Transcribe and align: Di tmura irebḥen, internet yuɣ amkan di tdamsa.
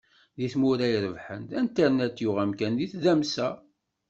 Di 0.37 0.47
tmura 0.53 0.87
irebḥen, 0.95 1.43
internet 1.61 2.17
yuɣ 2.23 2.37
amkan 2.43 2.73
di 2.79 2.85
tdamsa. 2.91 3.49